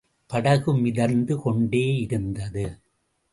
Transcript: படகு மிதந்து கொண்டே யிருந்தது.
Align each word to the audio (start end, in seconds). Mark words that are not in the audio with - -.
படகு 0.25 0.75
மிதந்து 0.77 1.37
கொண்டே 1.37 2.07
யிருந்தது. 2.09 2.65